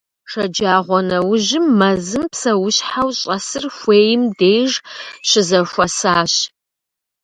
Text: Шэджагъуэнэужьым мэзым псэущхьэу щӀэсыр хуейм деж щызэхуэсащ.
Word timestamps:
Шэджагъуэнэужьым 0.31 1.65
мэзым 1.79 2.23
псэущхьэу 2.31 3.09
щӀэсыр 3.19 3.65
хуейм 3.77 4.21
деж 4.37 4.71
щызэхуэсащ. 5.27 6.33